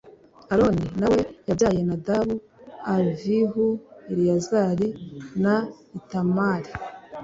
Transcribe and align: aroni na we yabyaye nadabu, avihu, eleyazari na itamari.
aroni 0.53 0.85
na 0.99 1.07
we 1.13 1.19
yabyaye 1.47 1.81
nadabu, 1.87 2.35
avihu, 2.95 3.67
eleyazari 4.11 4.87
na 5.43 5.55
itamari. 5.99 6.71